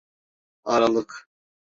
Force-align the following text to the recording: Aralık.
Aralık. 0.65 1.29